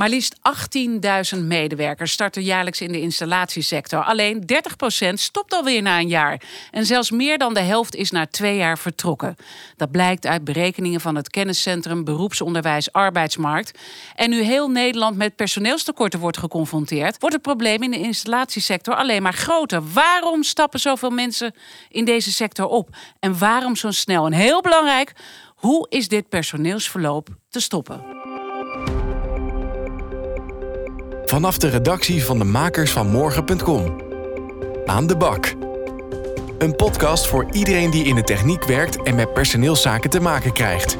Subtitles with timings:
[0.00, 0.36] Maar liefst
[1.34, 4.02] 18.000 medewerkers starten jaarlijks in de installatiesector.
[4.02, 4.44] Alleen
[5.10, 6.42] 30% stopt alweer na een jaar.
[6.70, 9.36] En zelfs meer dan de helft is na twee jaar vertrokken.
[9.76, 13.78] Dat blijkt uit berekeningen van het kenniscentrum Beroepsonderwijs Arbeidsmarkt.
[14.14, 19.22] En nu heel Nederland met personeelstekorten wordt geconfronteerd, wordt het probleem in de installatiesector alleen
[19.22, 19.82] maar groter.
[19.92, 21.54] Waarom stappen zoveel mensen
[21.88, 22.96] in deze sector op?
[23.18, 24.26] En waarom zo snel?
[24.26, 25.12] En heel belangrijk,
[25.54, 28.02] hoe is dit personeelsverloop te stoppen?
[31.30, 33.96] Vanaf de redactie van de makers van morgen.com.
[34.86, 35.54] Aan de bak.
[36.58, 40.96] Een podcast voor iedereen die in de techniek werkt en met personeelszaken te maken krijgt.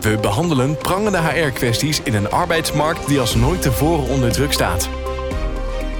[0.00, 4.88] We behandelen prangende HR-kwesties in een arbeidsmarkt die als nooit tevoren onder druk staat.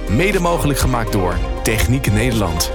[0.09, 2.71] Mede mogelijk gemaakt door Techniek Nederland.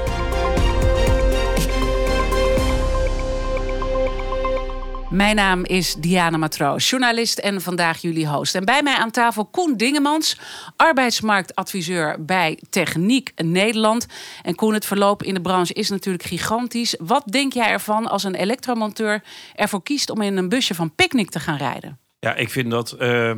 [5.11, 8.55] Mijn naam is Diana Matroos, journalist en vandaag jullie host.
[8.55, 10.39] En bij mij aan tafel Koen Dingemans,
[10.77, 14.07] arbeidsmarktadviseur bij Techniek Nederland.
[14.43, 16.97] En Koen, het verloop in de branche is natuurlijk gigantisch.
[16.99, 19.23] Wat denk jij ervan als een elektromonteur
[19.55, 21.99] ervoor kiest om in een busje van Picnic te gaan rijden?
[22.19, 23.33] Ja, ik vind dat uh,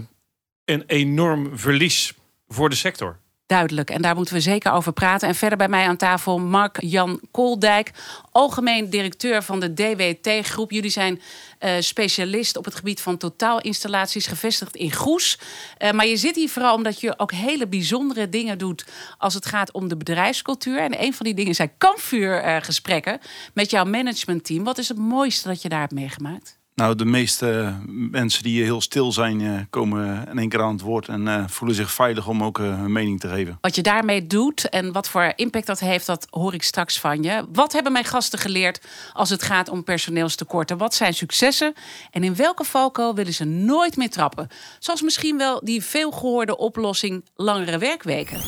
[0.64, 2.14] een enorm verlies
[2.48, 3.18] voor de sector
[3.52, 3.90] duidelijk.
[3.90, 5.28] En daar moeten we zeker over praten.
[5.28, 7.90] En verder bij mij aan tafel Mark-Jan Kooldijk,
[8.30, 10.70] algemeen directeur van de DWT-groep.
[10.70, 11.20] Jullie zijn
[11.60, 15.38] uh, specialist op het gebied van totaalinstallaties, gevestigd in Goes.
[15.78, 18.84] Uh, maar je zit hier vooral omdat je ook hele bijzondere dingen doet
[19.18, 20.78] als het gaat om de bedrijfscultuur.
[20.78, 23.18] En een van die dingen zijn kampvuurgesprekken
[23.54, 24.64] met jouw managementteam.
[24.64, 26.60] Wat is het mooiste dat je daar hebt meegemaakt?
[26.74, 27.76] Nou, de meeste
[28.10, 31.44] mensen die heel stil zijn, eh, komen in één keer aan het woord en uh,
[31.48, 33.58] voelen zich veilig om ook uh, hun mening te geven.
[33.60, 37.22] Wat je daarmee doet en wat voor impact dat heeft, dat hoor ik straks van
[37.22, 37.46] je.
[37.52, 40.78] Wat hebben mijn gasten geleerd als het gaat om personeelstekorten?
[40.78, 41.74] Wat zijn successen
[42.10, 44.48] en in welke valko willen ze nooit meer trappen?
[44.78, 48.40] Zoals misschien wel die veelgehoorde oplossing langere werkweken.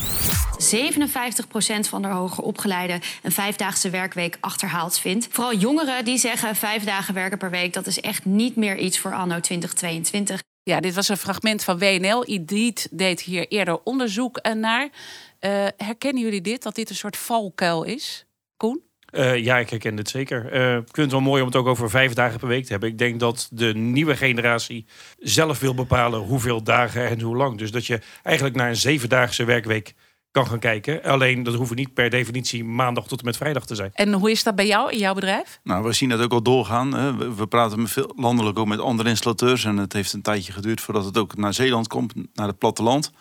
[0.59, 5.27] 57% van de hoger opgeleide een vijfdaagse werkweek achterhaald vindt.
[5.31, 8.99] Vooral jongeren die zeggen vijf dagen werken per week, dat is echt niet meer iets
[8.99, 10.43] voor anno 2022.
[10.63, 12.29] Ja, dit was een fragment van WNL.
[12.29, 14.83] Idiet deed hier eerder onderzoek naar.
[14.83, 18.25] Uh, herkennen jullie dit, dat dit een soort valkuil is?
[18.57, 18.81] Koen?
[19.11, 20.53] Uh, ja, ik herken dit zeker.
[20.53, 22.71] Uh, ik vind het wel mooi om het ook over vijf dagen per week te
[22.71, 22.89] hebben.
[22.89, 24.85] Ik denk dat de nieuwe generatie
[25.19, 27.57] zelf wil bepalen hoeveel dagen en hoe lang.
[27.57, 29.93] Dus dat je eigenlijk naar een zevendaagse werkweek
[30.35, 31.03] kan gaan kijken.
[31.03, 33.91] Alleen dat hoeven niet per definitie maandag tot en met vrijdag te zijn.
[33.93, 35.59] En hoe is dat bij jou in jouw bedrijf?
[35.63, 37.17] Nou, we zien dat ook al doorgaan.
[37.35, 39.65] We praten met veel, landelijk ook met andere installateurs.
[39.65, 43.11] En het heeft een tijdje geduurd voordat het ook naar Zeeland komt, naar het platteland.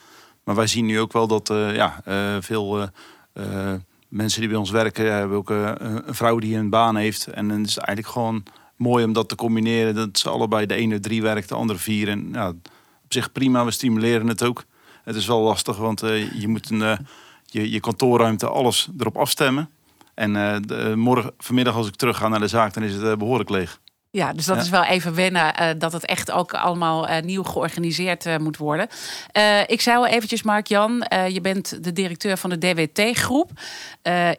[0.45, 2.91] Maar wij zien nu ook wel dat uh, ja, uh, veel
[3.35, 3.73] uh,
[4.09, 7.27] mensen die bij ons werken, hebben ook een vrouw die een baan heeft.
[7.27, 8.43] En het is eigenlijk gewoon
[8.77, 9.95] mooi om dat te combineren.
[9.95, 12.09] Dat ze allebei de ene drie werkt, de andere vier.
[12.09, 12.49] En ja,
[13.05, 14.65] op zich prima, we stimuleren het ook.
[15.05, 16.97] Het is wel lastig, want uh, je moet een, uh,
[17.47, 19.71] je, je kantoorruimte, alles erop afstemmen.
[20.15, 23.19] En uh, de, morgen, vanmiddag als ik terug ga naar de zaak, dan is het
[23.19, 23.81] behoorlijk leeg.
[24.15, 27.43] Ja, dus dat is wel even wennen uh, dat het echt ook allemaal uh, nieuw
[27.43, 28.89] georganiseerd uh, moet worden.
[29.67, 33.51] ik zei al eventjes, Mark-Jan, je bent de directeur van de DWT-groep.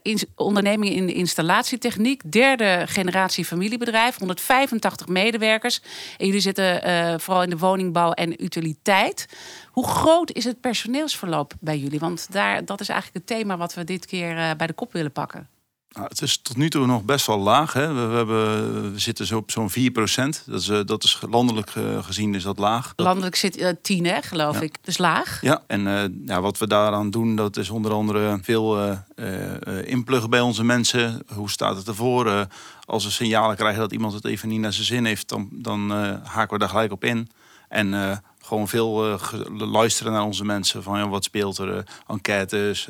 [0.01, 5.81] In, onderneming in installatietechniek, derde generatie familiebedrijf, 185 medewerkers.
[6.17, 6.81] En jullie zitten
[7.21, 9.27] vooral in de woningbouw en utiliteit.
[9.71, 11.99] Hoe groot is het personeelsverloop bij jullie?
[11.99, 15.11] Want daar, dat is eigenlijk het thema wat we dit keer bij de kop willen
[15.11, 15.54] pakken.
[15.95, 17.73] Nou, het is tot nu toe nog best wel laag.
[17.73, 17.93] Hè.
[17.93, 20.43] We, hebben, we zitten zo op zo'n 4 procent.
[20.45, 22.93] Dat is, eh, dat is landelijk eh, gezien is dat laag.
[22.95, 24.77] Landelijk zit uh, 10, hè, geloof ik.
[24.81, 25.41] Dus laag.
[25.41, 30.29] Ja, en uh, ja, wat we daaraan doen, dat is onder andere veel uh, inpluggen
[30.29, 31.21] bij onze mensen.
[31.33, 32.47] Hoe staat het ervoor?
[32.85, 35.91] als we signalen krijgen dat iemand het even niet naar zijn zin heeft, dan, dan
[36.23, 37.29] haken we daar gelijk op in.
[37.69, 39.19] En gewoon veel
[39.57, 40.83] luisteren naar onze mensen.
[40.83, 41.83] Van ja, wat speelt er?
[42.07, 42.87] enquêtes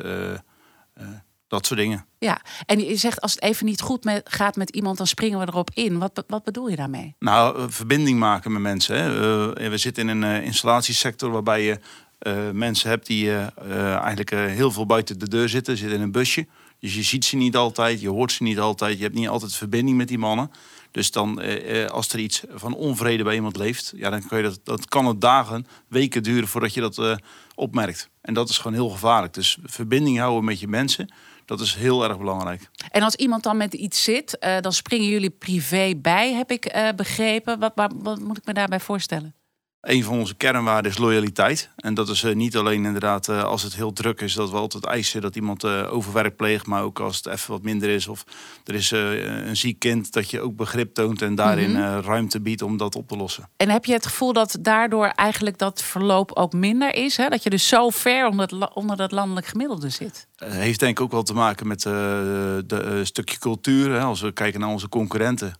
[1.47, 2.05] dat soort dingen.
[2.19, 5.39] Ja, en je zegt als het even niet goed met, gaat met iemand, dan springen
[5.39, 5.97] we erop in.
[5.97, 7.15] Wat, wat bedoel je daarmee?
[7.19, 8.95] Nou, eh, verbinding maken met mensen.
[8.95, 9.09] Hè.
[9.09, 11.79] Uh, we zitten in een uh, installatiesector waarbij je
[12.21, 13.31] uh, mensen hebt die
[13.69, 16.47] eigenlijk heel veel buiten de deur zitten, zitten in een busje.
[16.79, 19.55] Dus je ziet ze niet altijd, je hoort ze niet altijd, je hebt niet altijd
[19.55, 20.51] verbinding met die mannen.
[20.91, 21.41] Dus dan,
[21.89, 25.05] als er iets van onvrede bij iemand leeft, ja, dan kan je dat, dat kan
[25.05, 27.19] het dagen, weken duren voordat je dat
[27.55, 28.09] opmerkt.
[28.21, 29.33] En dat is gewoon heel gevaarlijk.
[29.33, 31.13] Dus verbinding houden met je mensen.
[31.45, 32.69] Dat is heel erg belangrijk.
[32.91, 36.75] En als iemand dan met iets zit, uh, dan springen jullie privé bij, heb ik
[36.75, 37.59] uh, begrepen.
[37.59, 39.35] Wat, wat, moet ik me daarbij voorstellen?
[39.85, 41.69] Een van onze kernwaarden is loyaliteit.
[41.75, 44.57] En dat is eh, niet alleen inderdaad eh, als het heel druk is, dat we
[44.57, 46.65] altijd eisen dat iemand uh, overwerk pleegt.
[46.65, 48.25] Maar ook als het even wat minder is of
[48.63, 51.99] er is een ziek kind, dat je ook begrip toont en daarin mhm.
[51.99, 53.49] ruimte biedt om dat op te lossen.
[53.57, 57.17] En heb je het gevoel dat daardoor eigenlijk dat verloop ook minder is?
[57.17, 57.29] Hè?
[57.29, 60.27] Dat je dus zo ver onder, het, onder dat landelijk gemiddelde zit?
[60.35, 63.91] heeft denk ik ook wel te maken met de stukje cultuur.
[63.91, 63.99] Hè.
[63.99, 65.53] Als we kijken naar onze concurrenten,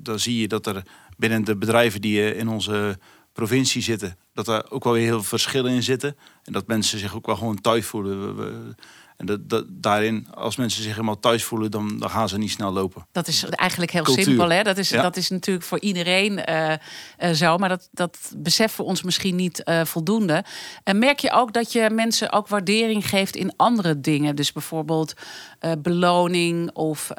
[0.00, 0.82] dan zie je dat er
[1.16, 2.98] binnen de bedrijven die in onze
[3.32, 6.16] provincie zitten, dat er ook wel weer heel veel verschillen in zitten.
[6.44, 8.76] En dat mensen zich ook wel gewoon thuis voelen.
[9.16, 12.50] En dat, dat, daarin, als mensen zich helemaal thuis voelen, dan, dan gaan ze niet
[12.50, 13.06] snel lopen.
[13.12, 14.50] Dat is eigenlijk heel simpel.
[14.50, 14.62] Hè?
[14.62, 16.72] Dat, is, dat is natuurlijk voor iedereen uh,
[17.18, 17.58] uh, zo.
[17.58, 20.44] Maar dat, dat beseffen we ons misschien niet uh, voldoende.
[20.84, 24.36] En merk je ook dat je mensen ook waardering geeft in andere dingen?
[24.36, 25.14] Dus bijvoorbeeld
[25.78, 27.10] beloning of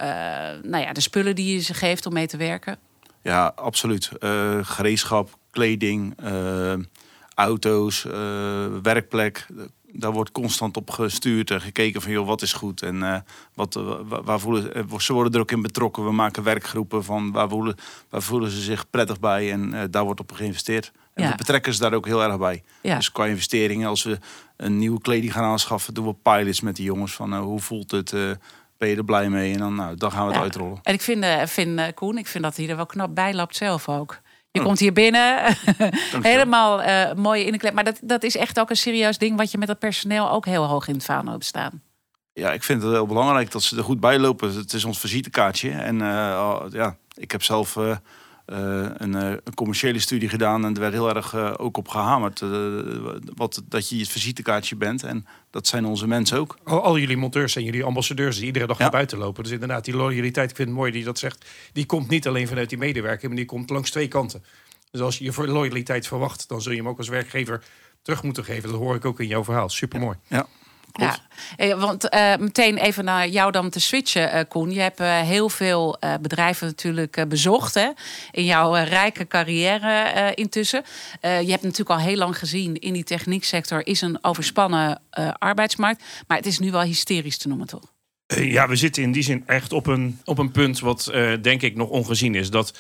[0.61, 2.79] nou ja, de spullen die je ze geeft om mee te werken?
[3.27, 4.11] Ja, absoluut.
[4.19, 6.73] Uh, gereedschap, kleding, uh,
[7.35, 8.13] auto's, uh,
[8.81, 9.47] werkplek.
[9.91, 14.39] Daar wordt constant op gestuurd en gekeken van joh, wat is goed en wat, waar
[14.39, 16.05] voelen ze worden er ook in betrokken.
[16.05, 17.75] We maken werkgroepen van waar voelen,
[18.09, 20.91] waar voelen ze zich prettig bij en daar wordt op geïnvesteerd.
[21.13, 22.63] En we betrekken ze daar ook heel erg bij.
[22.81, 22.95] Ja.
[22.95, 24.19] Dus qua investeringen, als we
[24.57, 28.13] een nieuwe kleding gaan aanschaffen, doen we pilots met die jongens van hoe voelt het
[28.77, 29.53] ben je er blij mee.
[29.53, 30.79] En dan, nou, dan gaan we het uitrollen.
[30.83, 33.33] En ik vind, uh, vind uh, Koen, ik vind dat hij er wel knap bij
[33.33, 34.19] lapt zelf ook.
[34.51, 34.65] Je hm.
[34.65, 35.57] komt hier binnen,
[36.21, 37.73] helemaal uh, mooi in de klep.
[37.73, 40.45] Maar dat, dat is echt ook een serieus ding wat je met het personeel ook
[40.45, 41.81] heel hoog in het vaandel hebt staan.
[42.33, 44.55] Ja, ik vind het heel belangrijk dat ze er goed bij lopen.
[44.55, 45.71] Het is ons visitekaartje.
[45.71, 45.97] En
[46.71, 47.95] ja, ik heb zelf uh,
[48.47, 52.43] een, uh, een, commerciële studie gedaan en er werd heel erg uh, ook op gehamerd.
[53.35, 56.57] wat, dat je het visitekaartje bent en dat zijn onze mensen ook.
[56.63, 59.43] Al, al jullie monteurs en jullie ambassadeurs die iedere dag naar buiten lopen.
[59.43, 61.45] Dus inderdaad, die loyaliteit, ik vind het mooi die dat zegt.
[61.73, 64.43] Die komt niet alleen vanuit die medewerker, maar die komt langs twee kanten.
[64.91, 67.63] Dus als je je loyaliteit verwacht, dan zul je hem ook als werkgever
[68.01, 68.69] terug moeten geven.
[68.69, 69.69] Dat hoor ik ook in jouw verhaal.
[69.69, 70.17] Supermooi.
[70.27, 70.37] Ja.
[70.37, 70.45] Ja,
[71.57, 74.71] eh, want uh, meteen even naar jou dan te switchen, uh, Koen.
[74.71, 77.89] Je hebt uh, heel veel bedrijven natuurlijk bezocht hè?
[78.31, 80.83] in jouw rijke carrière intussen.
[81.21, 85.01] je hebt natuurlijk al heel lang gezien in die technieksector is een overspannen
[85.37, 86.03] arbeidsmarkt.
[86.27, 87.95] Maar het is nu wel hysterisch te noemen, toch?
[88.27, 91.11] ja, we zitten in die zin echt op een, op een punt wat
[91.41, 92.49] denk ik nog ongezien is.
[92.49, 92.77] Dat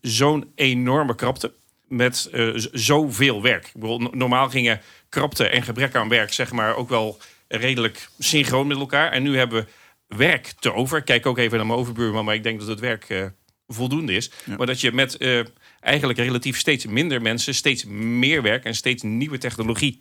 [0.00, 1.52] zo'n enorme krapte
[1.88, 2.30] met
[2.72, 3.66] zoveel werk.
[3.66, 4.80] Ik bedoel, normaal gingen
[5.14, 7.18] krapte en gebrek aan werk, zeg maar, ook wel
[7.48, 9.12] redelijk synchroon met elkaar.
[9.12, 11.02] En nu hebben we werk te over.
[11.02, 13.24] kijk ook even naar mijn overbuurman, maar ik denk dat het werk uh,
[13.66, 14.30] voldoende is.
[14.56, 15.44] Maar dat je met uh,
[15.80, 20.00] eigenlijk relatief steeds minder mensen, steeds meer werk en steeds nieuwe technologie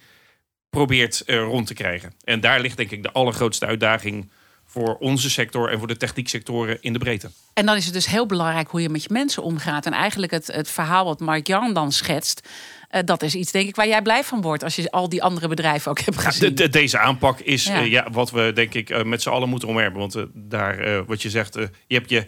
[0.69, 2.13] probeert uh, rond te krijgen.
[2.23, 4.31] En daar ligt denk ik de allergrootste uitdaging
[4.65, 7.29] voor onze sector en voor de technieksectoren in de breedte.
[7.53, 9.85] En dan is het dus heel belangrijk hoe je met je mensen omgaat.
[9.85, 12.47] En eigenlijk het, het verhaal wat Mark Jan dan schetst,
[12.93, 15.23] uh, dat is iets, denk ik, waar jij blij van wordt als je al die
[15.23, 16.55] andere bedrijven ook hebt gezien.
[16.55, 17.81] de, deze aanpak is ja.
[17.81, 18.07] Uh, ja.
[18.11, 19.99] wat we denk ik uh, met z'n allen moeten omarmen.
[19.99, 21.53] Want daar, wat je zegt,
[21.87, 22.27] je hebt je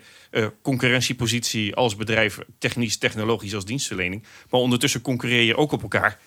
[0.62, 4.24] concurrentiepositie als bedrijf, technisch, technologisch als dienstverlening.
[4.50, 6.20] Maar ondertussen concurreer je ook op elkaar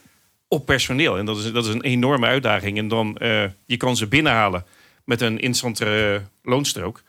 [0.48, 1.18] op personeel.
[1.18, 2.78] En dat is, dat is een enorme uitdaging.
[2.78, 3.16] En dan
[3.66, 4.64] je kan ze binnenhalen
[5.04, 7.02] met een instantere loonstrook.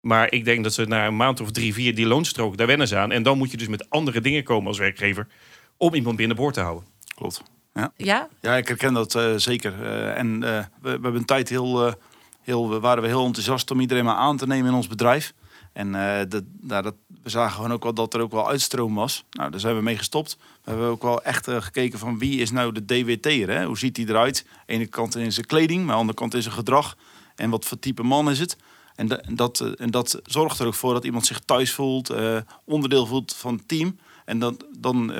[0.00, 2.88] Maar ik denk dat ze na een maand of drie, vier die loonstrook, daar wennen
[2.88, 3.12] ze aan.
[3.12, 5.26] En dan moet je dus met andere dingen komen als werkgever
[5.76, 6.84] om iemand binnenboord te houden.
[7.14, 7.42] Klopt.
[7.76, 8.28] Ja, ja?
[8.40, 9.74] ja ik herken dat uh, zeker.
[9.82, 11.94] Uh, en uh, we, we, hebben een tijd heel,
[12.42, 15.34] heel, waren we heel enthousiast om iedereen maar aan te nemen in ons bedrijf.
[15.72, 15.92] En
[16.28, 19.24] dat, nou, dat, we zagen gewoon ook wel dat er ook wel uitstroom was.
[19.30, 20.38] Nou, daar zijn we mee gestopt.
[20.64, 23.50] We hebben ook wel echt gekeken van wie is nou de DWT'er.
[23.50, 23.64] Hè?
[23.64, 24.44] Hoe ziet hij eruit?
[24.48, 26.96] Aan de ene kant in zijn kleding, maar aan de andere kant in zijn gedrag.
[27.34, 28.56] En wat voor type man is het?
[28.94, 32.14] En, de, en, dat, en dat zorgt er ook voor dat iemand zich thuis voelt,
[32.64, 33.98] onderdeel voelt van het team.
[34.24, 35.12] En dan, dan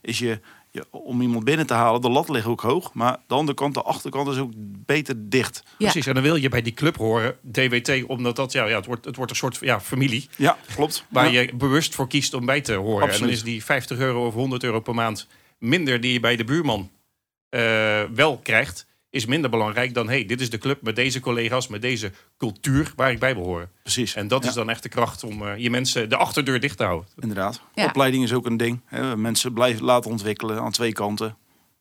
[0.00, 0.40] is je,
[0.70, 2.94] je, om iemand binnen te halen, de lat ligt ook hoog.
[2.94, 4.52] Maar de andere kant, de achterkant is ook
[4.86, 5.62] beter dicht.
[5.78, 8.86] Precies, en dan wil je bij die club horen, DWT, omdat dat, ja, ja het,
[8.86, 10.28] wordt, het wordt een soort ja, familie.
[10.36, 11.04] Ja, klopt.
[11.08, 13.02] Waar je bewust voor kiest om bij te horen.
[13.02, 13.20] Absoluut.
[13.20, 15.26] En dan is die 50 euro of 100 euro per maand
[15.58, 16.90] minder die je bij de buurman
[17.50, 20.08] uh, wel krijgt is minder belangrijk dan...
[20.08, 23.44] hey, dit is de club met deze collega's, met deze cultuur waar ik bij wil
[23.44, 23.70] horen.
[23.82, 24.14] Precies.
[24.14, 26.84] En dat is dan echt de kracht om uh, je mensen de achterdeur dicht te
[26.84, 27.08] houden.
[27.18, 27.60] Inderdaad.
[27.74, 28.80] Opleiding is ook een ding.
[28.84, 29.16] Hè.
[29.16, 31.36] Mensen blijven laten ontwikkelen aan twee kanten.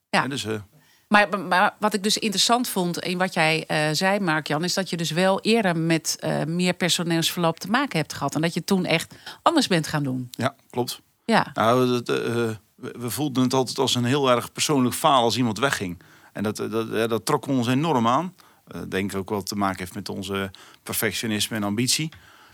[0.09, 0.27] Ja.
[0.27, 0.59] dus, uh...
[1.07, 4.89] Maar, maar, wat ik dus interessant vond in wat jij uh, zei, Mark-Jan, is dat
[4.89, 8.35] je dus wel eerder met uh, meer personeelsverloop te maken hebt gehad.
[8.35, 10.27] En dat je toen echt anders bent gaan doen.
[10.31, 11.01] Ja, klopt.
[11.25, 11.51] Ja.
[11.53, 15.59] Nou, dat, uh, we voelden het altijd als een heel erg persoonlijk faal als iemand
[15.59, 15.97] wegging.
[16.37, 18.33] En dat, dat, dat trok ons enorm aan.
[18.75, 20.51] Uh, denk ook wel te maken heeft met onze
[20.83, 22.09] perfectionisme en ambitie.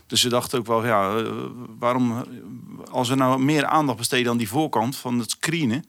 [0.08, 1.32] Dus ze dachten ook wel, ja, eh,
[1.80, 2.26] waarom
[2.92, 5.86] als we nou meer aandacht besteden aan die voorkant van het screenen,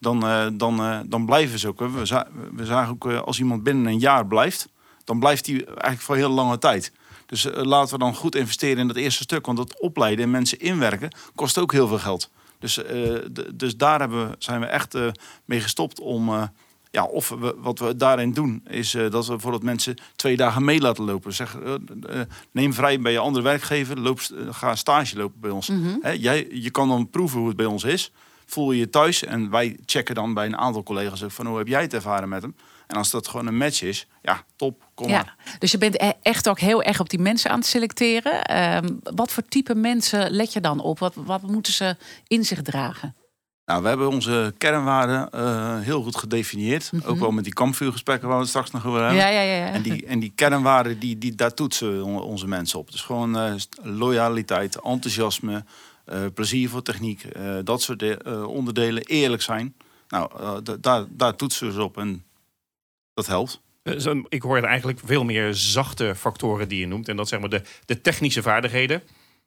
[0.00, 1.78] dan, eh, dan, eh, dan blijven ze ook.
[1.78, 4.68] We, we zagen ook eh, als iemand binnen een jaar blijft,
[5.04, 6.92] dan blijft hij eigenlijk voor heel lange tijd.
[7.26, 9.46] Dus eh, laten we dan goed investeren in dat eerste stuk.
[9.46, 12.30] Want dat opleiden en mensen inwerken kost ook heel veel geld.
[12.58, 13.14] Dus, eh,
[13.54, 15.08] dus daar hebben zijn we echt eh,
[15.44, 16.50] mee gestopt om.
[16.96, 20.64] Ja, of we, wat we daarin doen, is eh, dat we bijvoorbeeld mensen twee dagen
[20.64, 21.34] mee laten lopen.
[21.34, 25.70] Zeg, eh, eh, neem vrij bij je andere werkgever, loop, ga stage lopen bij ons.
[26.00, 28.12] Hè, jij, je kan dan proeven hoe het bij ons is.
[28.46, 31.58] Voel je je thuis en wij checken dan bij een aantal collega's ook van hoe
[31.58, 32.54] heb jij het ervaren met hem.
[32.86, 35.34] En als dat gewoon een match is, ja, top, kom maar.
[35.44, 38.44] Ja, dus je bent e- echt ook heel erg op die mensen aan het selecteren.
[38.44, 40.98] Ehm, wat voor type mensen let je dan op?
[40.98, 43.14] Wat, wat moeten ze in zich dragen?
[43.66, 46.90] Nou, we hebben onze kernwaarden eh, heel goed gedefinieerd.
[47.04, 49.18] Ook wel met die kampvuurgesprekken waar we het straks nog over hebben.
[49.18, 49.56] Ja, ja, ja.
[49.66, 49.72] ja.
[49.72, 52.90] En die, en die kernwaarden, die, die, daar toetsen on- onze mensen op.
[52.90, 55.64] Dus gewoon eh, loyaliteit, enthousiasme,
[56.04, 57.24] eh, plezier voor techniek.
[57.24, 59.74] eh, dat soort de- eh, onderdelen, eerlijk zijn.
[60.08, 62.24] Nou, eh, da- daar, daar toetsen ze op en
[63.14, 63.60] dat helpt.
[64.28, 67.08] Ik hoor eigenlijk veel meer zachte factoren die je noemt.
[67.08, 69.02] En dat zeg maar de, de technische vaardigheden.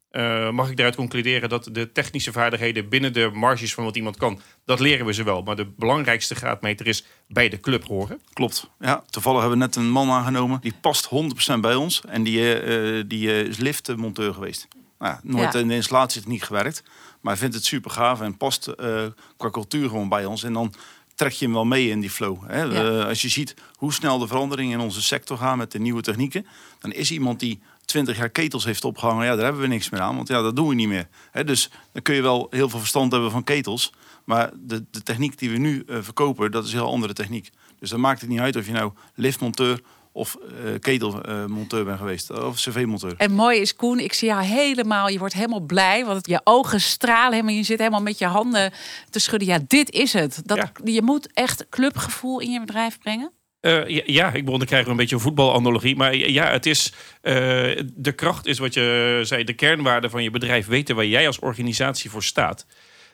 [0.09, 4.17] Eh, mag ik daaruit concluderen dat de technische vaardigheden binnen de marges van wat iemand
[4.17, 5.41] kan, dat leren we ze wel.
[5.41, 8.21] Maar de belangrijkste graadmeter is bij de club horen.
[8.33, 8.69] Klopt.
[8.79, 10.61] Ja, toevallig hebben we net een man aangenomen.
[10.61, 12.01] Die past 100% bij ons.
[12.07, 14.67] En die, eh, eh, die eh, is liftmonteur geweest.
[14.99, 15.59] Nou, ja, nooit Ja.
[15.59, 16.83] in de installatietechniek gewerkt.
[17.21, 19.05] Maar hij vindt het super gaaf en past eh,
[19.37, 20.43] qua cultuur gewoon bij ons.
[20.43, 20.73] En dan
[21.15, 22.37] trek je hem wel mee in die flow.
[22.47, 22.61] Hè?
[22.61, 22.99] Ja.
[22.99, 26.01] Eh, als je ziet hoe snel de veranderingen in onze sector gaan met de nieuwe
[26.01, 26.45] technieken.
[26.79, 27.59] Dan is iemand die
[27.89, 29.25] 20 jaar ketels heeft opgehangen.
[29.25, 30.15] Ja, daar hebben we niks meer aan.
[30.15, 31.07] Want ja, dat doen we niet meer.
[31.31, 31.43] Hè?
[31.43, 33.93] Dus dan kun je wel heel veel verstand hebben van ketels.
[34.25, 37.49] Maar de, de techniek die we nu eh, verkopen, dat is een heel andere techniek.
[37.79, 39.81] Dus dan maakt het niet uit of je nou liftmonteur
[40.11, 42.31] of eh, ketelmonteur bent geweest.
[42.31, 43.13] Of cv-monteur.
[43.17, 46.05] En mooi is, Koen, ik zie jou helemaal, je wordt helemaal blij.
[46.05, 47.53] Want het- je ogen stralen helemaal.
[47.55, 48.71] Je zit helemaal met je handen
[49.09, 49.47] te schudden.
[49.47, 50.41] Ja, dit is het.
[50.45, 50.71] Dat, Ja.
[50.83, 53.31] Je moet echt clubgevoel in je bedrijf brengen.
[53.59, 55.95] Eh, ja, ik begon, dan krijgen een beetje een voetbalanalogie.
[55.95, 57.33] Maar ja, het is, eh,
[57.93, 61.39] de kracht is wat je zei, de kernwaarde van je bedrijf weten waar jij als
[61.39, 62.65] organisatie voor staat.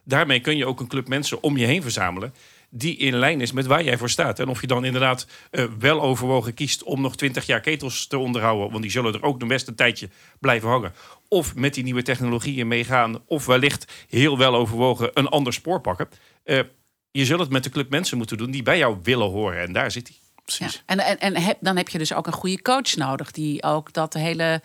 [0.03, 2.33] Daarmee kun je ook een club mensen om je heen verzamelen
[2.69, 4.39] die in lijn is met waar jij voor staat.
[4.39, 8.17] En of je dan inderdaad eh, wel overwogen kiest om nog 20 jaar ketels te
[8.17, 10.09] onderhouden, want die zullen er ook de best een tijdje
[10.39, 10.93] blijven hangen.
[11.27, 16.07] Of met die nieuwe technologieën meegaan, of wellicht heel wel overwogen een ander spoor pakken.
[17.11, 19.61] Je zult het met de club mensen moeten doen die bij jou willen horen.
[19.61, 20.24] En daar zit hij.
[20.45, 20.65] Ja.
[20.65, 20.83] Precies.
[20.85, 23.31] En, en, en heb, dan heb je dus ook een goede coach nodig.
[23.31, 24.61] Die ook dat hele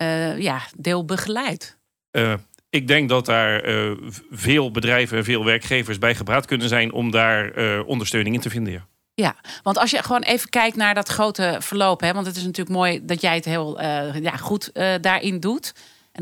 [0.00, 1.78] eh, ja, deel begeleidt.
[2.10, 2.34] Eh,
[2.70, 3.90] ik denk dat daar eh,
[4.30, 7.52] veel bedrijven en veel werkgevers bij gebraad kunnen zijn om daar
[7.84, 8.72] ondersteuning in te vinden.
[8.72, 8.88] ja.
[9.14, 12.42] Ja, want als je gewoon even kijkt naar dat grote verloop, hè, want het is
[12.42, 13.82] natuurlijk mooi dat jij het heel
[14.20, 14.70] ja, goed
[15.00, 15.72] daarin doet.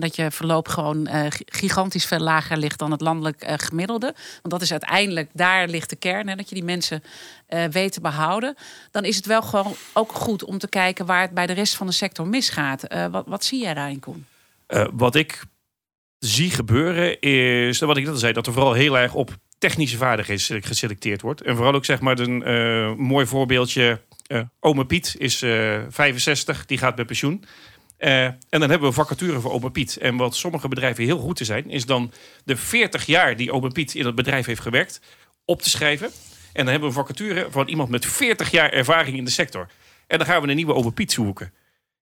[0.01, 4.15] Dat je verloop gewoon eh, gi- gigantisch veel lager ligt dan het landelijk eh, gemiddelde.
[4.15, 7.03] Want dat is uiteindelijk, daar ligt de kern, hè, dat je die mensen
[7.47, 8.55] eh weet te behouden.
[8.91, 11.75] Dan is het wel gewoon ook goed om te kijken waar het bij de rest
[11.77, 12.83] van de sector misgaat.
[13.11, 14.27] Wat, wat zie jij daarin, Koen?
[14.93, 15.43] Wat ik
[16.19, 19.97] zie gebeuren is, wat ik net al zei, dat er vooral heel erg op technische
[19.97, 21.43] vaardigheden geselecteerd wordt.
[21.43, 24.01] En vooral ook zeg maar een mooi voorbeeldje.
[24.27, 27.45] eh Ome Piet is eh 65, die gaat met pensioen.
[27.99, 29.97] Eh, en dan hebben we een vacature voor Ome Piet.
[29.97, 32.13] En wat sommige bedrijven heel goed te zijn, is dan
[32.45, 35.01] de 40 jaar die Ome Piet in het bedrijf heeft gewerkt,
[35.45, 36.07] op te schrijven.
[36.07, 39.69] En dan hebben we een vacature van iemand met 40 jaar ervaring in de sector.
[40.07, 41.53] En dan gaan we een nieuwe Ome Piet zoeken.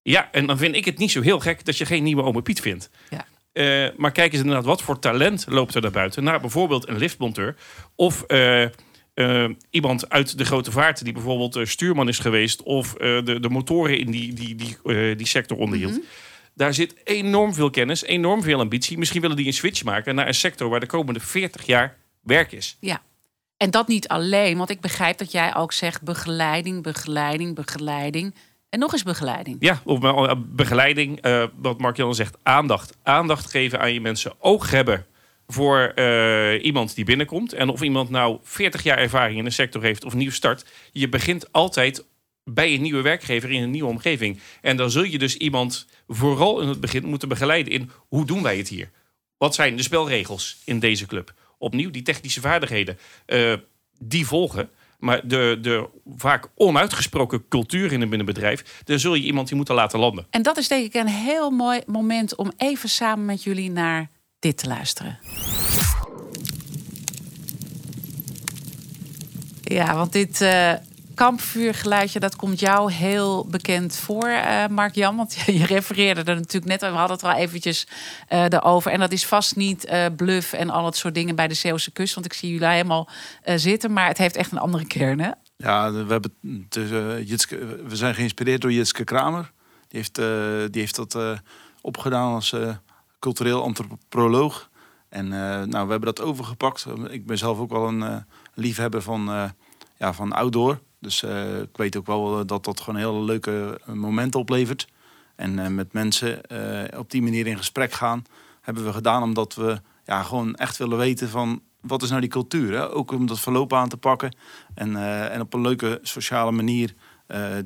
[0.02, 2.42] Ja, en dan vind ik het niet zo heel gek dat je geen nieuwe Ome
[2.42, 2.90] Piet vindt.
[3.10, 3.26] Ja.
[3.52, 6.24] Eh, maar kijk eens inderdaad, wat voor talent loopt er naar buiten?
[6.24, 7.56] Naar bijvoorbeeld een liftmonteur.
[7.94, 8.64] Of eh,
[9.16, 12.62] eh, iemand uit de grote vaart die bijvoorbeeld eh, stuurman is geweest.
[12.62, 16.00] Of eh, de, de motoren in die, die, die, die sector onderhield.
[16.54, 18.98] Daar zit enorm veel kennis, enorm veel ambitie.
[18.98, 22.52] Misschien willen die een switch maken naar een sector waar de komende 40 jaar werk
[22.52, 22.76] is.
[22.80, 23.02] Ja.
[23.56, 28.34] En dat niet alleen, want ik begrijp dat jij ook zegt begeleiding, begeleiding, begeleiding.
[28.68, 29.56] En nog eens begeleiding.
[29.60, 29.98] Ja, of
[30.38, 32.96] begeleiding, eh, wat Mark Jan zegt, aandacht.
[33.02, 34.32] Aandacht geven aan je mensen.
[34.38, 35.06] Oog hebben
[35.46, 37.52] voor eh, iemand die binnenkomt.
[37.52, 40.64] En of iemand nou 40 jaar ervaring in de sector heeft of nieuw start.
[40.92, 42.04] Je begint altijd
[42.44, 44.40] bij een nieuwe werkgever in een nieuwe omgeving.
[44.60, 48.42] En dan zul je dus iemand vooral in het begin moeten begeleiden in hoe doen
[48.42, 48.90] wij het hier?
[49.38, 51.34] Wat zijn de spelregels in deze club?
[51.58, 53.52] Opnieuw, die technische vaardigheden, eh,
[53.98, 54.70] die volgen.
[54.98, 59.74] Maar de, de vaak onuitgesproken cultuur in een binnenbedrijf, daar zul je iemand die moeten
[59.74, 60.26] laten landen.
[60.30, 64.10] En dat is denk ik een heel mooi moment om even samen met jullie naar
[64.38, 65.18] dit te luisteren.
[69.68, 70.72] Ja, want dit, eh,
[71.14, 75.16] kampvuurgeluidje, dat komt jou heel bekend voor, uh, Mark-Jan.
[75.16, 77.86] Want je refereerde er natuurlijk net, we hadden het al eventjes
[78.32, 78.92] uh, erover.
[78.92, 82.14] En dat is vast niet bluff en al dat soort dingen bij de Zeeuwse kust.
[82.14, 83.08] Want ik zie jullie helemaal
[83.44, 85.30] zitten, maar het heeft echt een andere kern, hè?
[85.56, 86.34] Ja, we, hebben
[86.68, 87.46] dus,
[87.86, 89.52] we zijn geïnspireerd door Jitske Kramer.
[89.88, 90.14] Die heeft,
[90.72, 91.18] die heeft dat
[91.80, 92.54] opgedaan als
[93.18, 94.70] cultureel antropoloog.
[95.08, 95.28] En
[95.68, 96.86] nou, we hebben dat overgepakt.
[97.08, 99.52] Ik ben zelf ook wel een liefhebber van,
[99.98, 100.78] ja, van outdoor.
[101.06, 101.22] Dus
[101.62, 104.88] ik weet ook wel eh, dat dat gewoon hele leuke eh, momenten oplevert.
[105.34, 106.40] En met mensen
[106.98, 108.24] op die manier in gesprek gaan,
[108.60, 112.30] hebben we gedaan omdat we ja, gewoon echt willen weten van wat is nou die
[112.30, 112.90] cultuur.
[112.90, 114.36] Ook om dat verloop aan te pakken
[114.74, 114.96] en,
[115.30, 116.94] en op een leuke sociale manier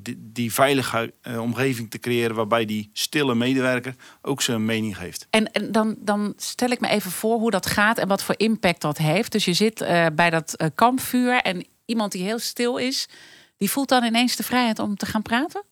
[0.02, 5.26] die, die, veilige omgeving te creëren waarbij die stille medewerker ook zijn mening geeft.
[5.30, 8.34] En, en, dan, dan stel ik me even voor hoe dat gaat en wat voor
[8.38, 9.32] impact dat heeft.
[9.32, 9.78] Dus je zit
[10.14, 13.08] bij dat kampvuur en iemand die heel stil is,
[13.56, 15.62] die voelt dan ineens de vrijheid om te gaan praten?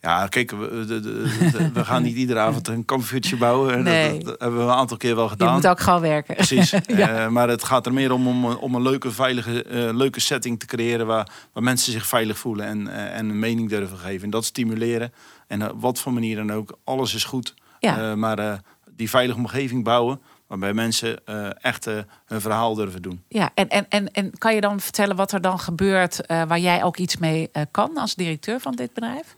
[0.00, 3.82] Ja, kijk, we, de, we gaan niet iedere avond een kampvuurtje bouwen.
[3.82, 4.18] Nee.
[4.18, 5.48] Dat, hebben we een aantal keer wel gedaan.
[5.48, 6.34] Je moet ook gewoon werken.
[6.34, 6.70] Precies.
[6.86, 7.24] ja.
[7.24, 10.58] uh, maar het gaat er meer om om, om een leuke, veilige, uh, leuke setting
[10.58, 11.06] te creëren...
[11.06, 14.24] waar, waar mensen zich veilig voelen en, uh, en een mening durven geven.
[14.24, 15.12] En dat stimuleren.
[15.46, 17.54] En op wat voor manier dan ook, alles is goed.
[17.78, 18.16] Ja.
[18.16, 18.62] maar
[18.96, 21.26] die veilige omgeving bouwen waarbij mensen
[21.60, 21.84] echt
[22.24, 23.22] hun verhaal durven doen.
[23.28, 26.84] Ja, en, en, en, en kan je dan vertellen wat er dan gebeurt waar jij
[26.84, 29.36] ook iets mee kan als directeur van dit bedrijf?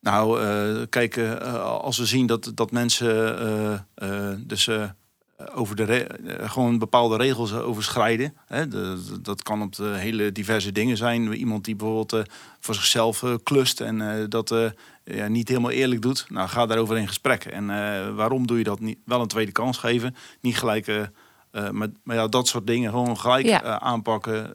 [0.00, 1.18] Nou, kijk,
[1.62, 3.86] als we zien dat, dat mensen
[4.46, 4.68] dus
[5.54, 6.06] over de
[6.40, 8.34] gewoon bepaalde regels overschrijden.
[8.46, 11.32] Hè, de, dat kan op de hele diverse dingen zijn.
[11.32, 12.28] Iemand die bijvoorbeeld
[12.60, 14.52] voor zichzelf klust en dat
[15.14, 17.44] ja, niet helemaal eerlijk doet, nou, ga daarover in gesprek.
[17.44, 18.98] En uh, waarom doe je dat niet?
[19.04, 20.86] Wel een tweede kans geven, niet gelijk.
[20.86, 21.02] Uh,
[21.70, 23.80] maar, maar, ja, dat soort dingen gewoon gelijk ja.
[23.80, 24.50] aanpakken.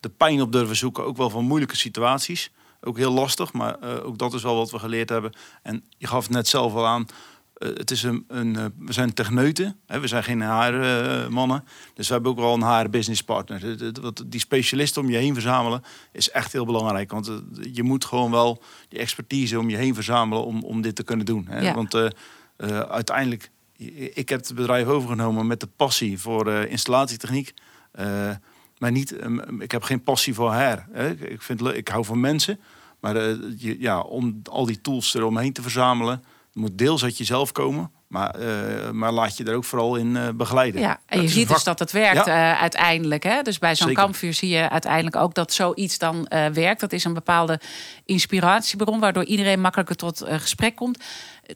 [0.00, 2.50] de pijn op durven zoeken, ook wel van moeilijke situaties.
[2.80, 5.32] Ook heel lastig, maar ook dat is wel wat we geleerd hebben.
[5.62, 7.06] En je gaf het net zelf al aan.
[7.60, 11.64] Eh, het is een, een, eh, we zijn techneuten, hè, we zijn geen HR-mannen.
[11.94, 13.92] dus we hebben ook wel een HR-business partner.
[14.26, 15.82] Die specialisten om je heen verzamelen
[16.12, 17.10] is echt heel belangrijk.
[17.10, 17.34] Want eh,
[17.72, 21.26] je moet gewoon wel die expertise om je heen verzamelen om, om dit te kunnen
[21.26, 21.46] doen.
[21.48, 21.74] Hè.
[21.74, 22.08] Want uh,
[22.56, 23.50] uh, uiteindelijk,
[24.14, 27.54] ik heb het bedrijf overgenomen met de passie voor installatietechniek.
[28.80, 29.16] Maar niet,
[29.58, 30.52] ik heb geen passie voor.
[30.52, 31.10] Hè.
[31.10, 32.60] Ik, vind, ik hou van mensen.
[33.00, 33.16] Maar
[33.56, 37.90] ja, om al die tools eromheen te verzamelen moet deels uit jezelf komen.
[38.10, 40.80] Maar, uh, maar laat je er ook vooral in uh, begeleiden.
[40.80, 42.52] Ja, en je ziet dus dat het werkt ja.
[42.52, 43.22] uh, uiteindelijk.
[43.22, 43.42] Hè?
[43.42, 46.80] Dus bij zo'n kampvuur zie je uiteindelijk ook dat zoiets dan werkt.
[46.80, 47.60] Dat is een bepaalde
[48.04, 51.04] inspiratiebron, waardoor iedereen makkelijker tot gesprek komt.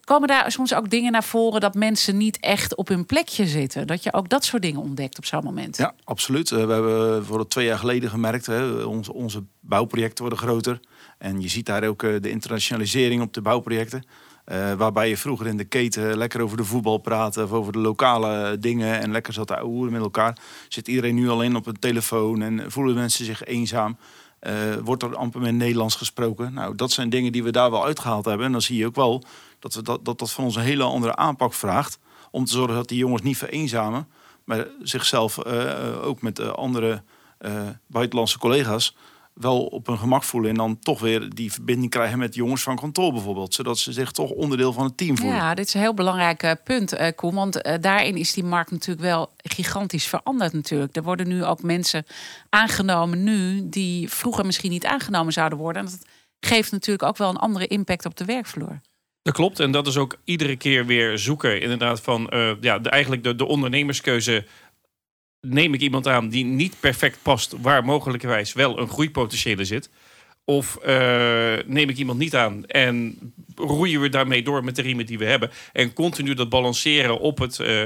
[0.05, 3.87] Komen daar soms ook dingen naar voren dat mensen niet echt op hun plekje zitten?
[3.87, 5.77] Dat je ook dat soort dingen ontdekt op zo'n moment?
[5.77, 6.51] Ja, absoluut.
[6.51, 10.81] we hebben voor twee jaar geleden gemerkt, hè, onze, onze bouwprojecten worden groter.
[11.19, 14.05] En je ziet daar ook de internationalisering op de bouwprojecten.
[14.53, 17.79] Uh, waarbij je vroeger in de keten lekker over de voetbal praatte of over de
[17.79, 20.39] lokale dingen en lekker zat te ouwen met elkaar.
[20.69, 23.97] Zit iedereen nu al in op een telefoon en voelen mensen zich eenzaam?
[24.41, 24.53] Uh,
[24.85, 26.53] wordt er amper meer Nederlands gesproken?
[26.53, 28.47] Nou, dat zijn dingen die we daar wel uitgehaald hebben.
[28.47, 29.23] En dan zie je ook wel
[29.59, 31.99] dat we dat, dat, dat van ons een hele andere aanpak vraagt.
[32.31, 34.09] Om te zorgen dat die jongens niet vereenzamen,
[34.45, 37.03] maar zichzelf uh, ook met andere
[37.87, 38.97] buitenlandse collega's
[39.35, 40.51] wel op hun gemak voelen.
[40.51, 43.55] En dan toch weer die verbinding krijgen met jongens van kantoor bijvoorbeeld.
[43.55, 45.37] Zodat ze zich toch onderdeel van het team voelen.
[45.37, 47.35] Ja, dit is een heel belangrijk eh, punt, uh, Koen.
[47.35, 50.97] Want uh, daarin is die markt natuurlijk wel gigantisch veranderd natuurlijk.
[50.97, 52.07] Er worden nu ook mensen
[52.49, 55.85] aangenomen nu die vroeger misschien niet aangenomen zouden worden.
[55.85, 56.07] En dat
[56.41, 58.81] geeft natuurlijk ook wel een andere impact op de werkvloer.
[59.23, 59.61] Dat klopt.
[59.61, 61.61] En dat is ook iedere keer weer zoeken.
[61.61, 64.45] Inderdaad, van ja, de, eigenlijk de, de ondernemerskeuze
[65.45, 69.91] neem ik iemand aan die niet perfect past, waar mogelijkerwijs wel een groeipotentiële zit?
[70.45, 70.87] Of uh,
[71.67, 73.19] neem ik iemand niet aan en
[73.57, 75.51] roeien we daarmee door met de riemen die we hebben?
[75.73, 77.85] En continu dat balanceren op het, uh,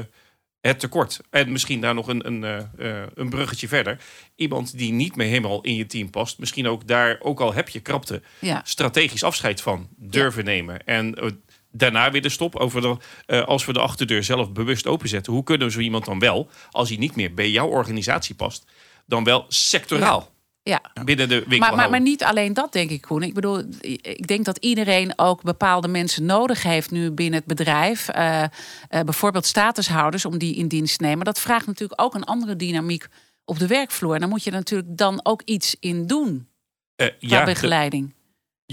[0.61, 1.21] het tekort.
[1.31, 4.01] En misschien daar nog een, een, uh, een bruggetje verder.
[4.37, 6.39] Iemand die niet meer helemaal in je team past.
[6.39, 8.61] Misschien ook daar, ook al heb je krapte, ja.
[8.65, 10.51] strategisch afscheid van durven ja.
[10.51, 10.87] nemen.
[10.87, 11.33] En
[11.71, 15.33] daarna weer de stop over de, uh, als we de achterdeur zelf bewust openzetten.
[15.33, 18.65] Hoe kunnen we zo iemand dan wel, als hij niet meer bij jouw organisatie past,
[19.07, 20.37] dan wel sectoraal?
[20.63, 20.81] Ja.
[21.05, 21.59] Binnen de winkel.
[21.59, 23.23] Maar, maar, maar, niet alleen dat, denk ik, Koen.
[23.23, 23.63] Ik bedoel,
[24.03, 28.09] ik denk dat iedereen ook bepaalde mensen nodig heeft nu binnen het bedrijf.
[28.17, 31.25] Uh, uh, bijvoorbeeld statushouders om die in dienst te nemen.
[31.25, 33.07] Dat vraagt natuurlijk ook een andere dynamiek
[33.45, 34.15] op de werkvloer.
[34.15, 36.49] En dan moet je natuurlijk dan ook iets in doen.
[36.97, 38.15] qua ja, begeleiding.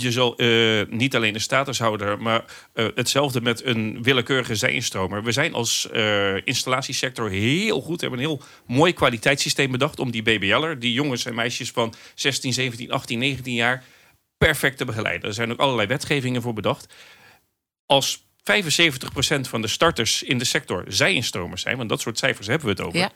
[0.02, 5.24] Je zal uh, niet alleen een statushouder, maar uh, hetzelfde met een willekeurige zijinstromer.
[5.24, 10.22] We zijn als uh, installatiesector heel goed, hebben een heel mooi kwaliteitssysteem bedacht om die
[10.22, 13.84] BBL'er, die jongens en meisjes van 16, 17, 18, 19 jaar,
[14.38, 15.30] perfect te begeleiden.
[15.30, 16.94] Er zijn ook allerlei wetgevingen voor bedacht.
[17.86, 18.24] Als 75%
[19.42, 22.82] van de starters in de sector zijinstromers zijn, want dat soort cijfers hebben we het
[22.82, 23.12] over.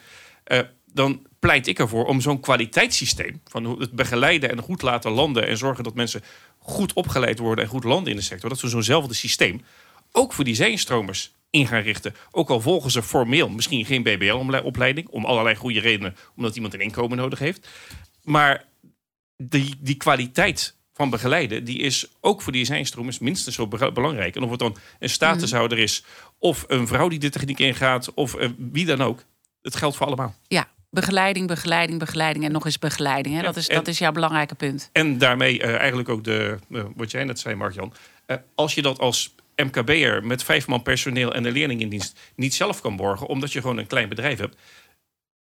[0.45, 0.69] Ja.
[0.85, 5.57] dan pleit ik ervoor om zo'n kwaliteitssysteem van het begeleiden en goed laten landen en
[5.57, 6.21] zorgen dat mensen
[6.69, 9.61] goed opgeleid worden en goed landen in de sector, dat we zo'nzelfde systeem
[10.11, 12.15] ook voor die zijnstromers in gaan richten.
[12.31, 16.79] Ook al volgen ze formeel misschien geen BBL-opleiding, om allerlei goede redenen, omdat iemand een
[16.79, 17.67] inkomen nodig heeft.
[18.23, 18.65] Maar
[19.37, 24.35] die, die kwaliteit van begeleiden, die is ook voor die zijnstromers minstens zo belangrijk.
[24.35, 26.03] En of het dan een statushouder is,
[26.37, 29.23] of een vrouw die de techniek ingaat, of uh, wie dan ook.
[29.61, 30.35] Het geldt voor allemaal.
[30.47, 33.35] Ja, Begeleiding, begeleiding, begeleiding en nog eens begeleiding.
[33.35, 33.41] Hè?
[33.41, 34.89] dat, is, dat is jouw belangrijke punt.
[34.91, 37.93] En daarmee uh, eigenlijk ook de, uh, wat jij net zei, Mark-Jan.
[38.27, 42.19] Uh, als je dat als MKB'er met vijf man personeel en een leerling in dienst
[42.35, 44.55] niet zelf kan borgen, omdat je gewoon een klein bedrijf hebt,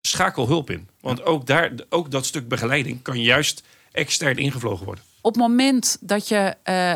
[0.01, 0.89] schakel hulp in.
[1.01, 5.05] Want ook, daar, ook dat stuk begeleiding kan juist extern ingevlogen worden.
[5.21, 6.55] Op het moment dat je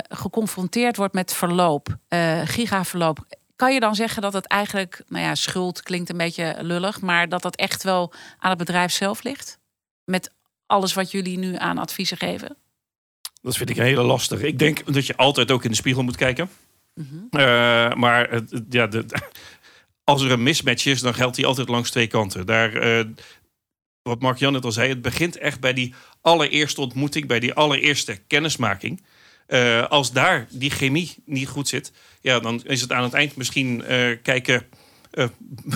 [0.09, 1.97] geconfronteerd wordt met verloop,
[2.45, 3.27] gigaverloop,
[3.61, 7.29] kan je dan zeggen dat het eigenlijk, nou ja, schuld klinkt een beetje lullig, maar
[7.29, 9.59] dat dat echt wel aan het bedrijf zelf ligt?
[10.05, 10.31] Met
[10.66, 12.57] alles wat jullie nu aan adviezen geven?
[13.42, 14.46] Dat vind ik een hele lastige.
[14.46, 16.51] Ik denk dat je altijd ook in de spiegel moet kijken.
[16.94, 17.40] Mm -hmm.
[17.40, 19.05] uh, maar ja, de,
[20.11, 22.46] als er een mismatch is, dan geldt die altijd langs twee kanten.
[22.46, 23.05] Daar, uh,
[24.03, 27.55] wat Mark Jan net al zei, het begint echt bij die allereerste ontmoeting, bij die
[27.55, 29.03] allereerste kennismaking.
[29.53, 33.37] Uh, als daar die chemie niet goed zit, ja, dan is het aan het eind
[33.37, 34.67] misschien uh, kijken
[35.13, 35.25] uh,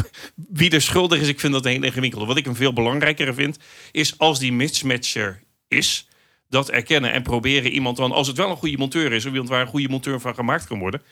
[0.34, 1.28] wie er schuldig is.
[1.28, 2.26] Ik vind dat een hele ingewikkelde.
[2.26, 3.58] Wat ik een veel belangrijker vind,
[3.92, 6.08] is als die mismatcher is,
[6.48, 9.48] dat erkennen en proberen iemand dan, als het wel een goede monteur is, of iemand
[9.48, 11.02] waar een goede monteur van gemaakt kan worden,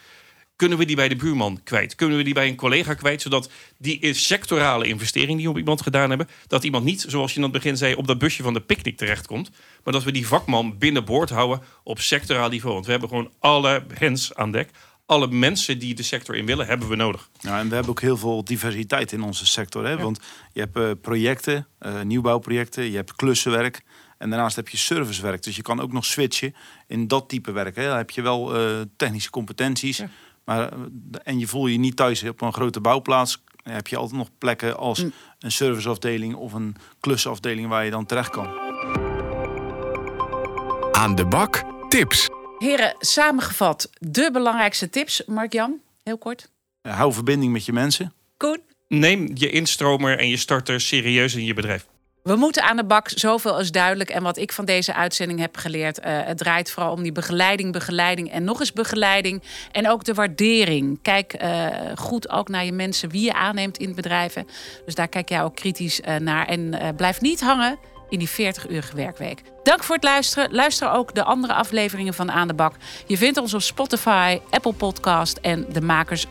[0.62, 1.94] kunnen we die bij de buurman kwijt?
[1.94, 3.22] Kunnen we die bij een collega kwijt?
[3.22, 7.36] Zodat die sectorale investering die we op iemand gedaan hebben, dat iemand niet, zoals je
[7.36, 9.50] in het begin zei, op dat busje van de picknick terechtkomt.
[9.84, 12.74] Maar dat we die vakman binnenboord houden op sectoraal niveau.
[12.74, 14.70] Want we hebben gewoon alle hens aan dek.
[15.06, 17.28] Alle mensen die de sector in willen, hebben we nodig.
[17.40, 19.86] Ja, en we hebben ook heel veel diversiteit in onze sector.
[19.86, 19.96] Hè?
[19.96, 20.20] Want
[20.52, 23.82] je hebt uh, projecten, uh, nieuwbouwprojecten, je hebt klussenwerk.
[24.18, 25.42] En daarnaast heb je servicewerk.
[25.42, 26.54] Dus je kan ook nog switchen
[26.86, 27.76] in dat type werk.
[27.76, 27.86] Hè.
[27.86, 29.96] Dan heb je wel uh, technische competenties.
[29.96, 30.08] Ja.
[30.44, 30.72] Maar,
[31.22, 33.42] en je voel je niet thuis op een grote bouwplaats.
[33.62, 35.12] Dan heb je altijd nog plekken als mm.
[35.38, 38.46] een serviceafdeling of een klusafdeling waar je dan terecht kan.
[40.92, 42.28] Aan de bak tips.
[42.58, 45.22] Heren, samengevat de belangrijkste tips.
[45.26, 46.50] Mark-Jan, heel kort.
[46.82, 48.12] Hou verbinding met je mensen.
[48.38, 48.60] Goed.
[48.88, 51.86] Neem je instromer en je starter serieus in je bedrijf.
[52.22, 54.10] We moeten aan de bak, zoveel is duidelijk.
[54.10, 57.72] En wat ik van deze uitzending heb geleerd, uh, het draait vooral om die begeleiding,
[57.72, 59.42] begeleiding en nog eens begeleiding.
[59.72, 60.98] En ook de waardering.
[61.02, 64.46] Kijk uh, goed ook naar je mensen, wie je aanneemt in bedrijven.
[64.84, 66.46] Dus daar kijk jij ook kritisch uh, naar.
[66.46, 69.42] En blijf niet hangen in die 40-uurige werkweek.
[69.62, 70.54] Dank voor het luisteren.
[70.54, 72.74] Luister ook de andere afleveringen van Aan de Bak.
[73.06, 76.26] Je vindt ons op Spotify, Apple Podcast en de makers.